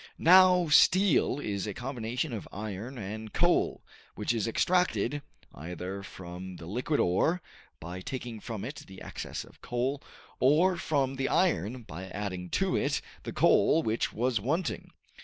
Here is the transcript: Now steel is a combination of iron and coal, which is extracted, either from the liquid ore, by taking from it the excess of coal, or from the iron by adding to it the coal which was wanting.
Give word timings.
Now 0.17 0.67
steel 0.69 1.39
is 1.39 1.67
a 1.67 1.75
combination 1.75 2.33
of 2.33 2.47
iron 2.51 2.97
and 2.97 3.31
coal, 3.31 3.83
which 4.15 4.33
is 4.33 4.47
extracted, 4.47 5.21
either 5.53 6.01
from 6.01 6.55
the 6.55 6.65
liquid 6.65 6.99
ore, 6.99 7.39
by 7.79 8.01
taking 8.01 8.39
from 8.39 8.65
it 8.65 8.77
the 8.87 8.99
excess 8.99 9.43
of 9.43 9.61
coal, 9.61 10.01
or 10.39 10.75
from 10.77 11.17
the 11.17 11.29
iron 11.29 11.83
by 11.83 12.07
adding 12.07 12.49
to 12.49 12.75
it 12.75 12.99
the 13.21 13.31
coal 13.31 13.83
which 13.83 14.11
was 14.11 14.39
wanting. 14.41 14.89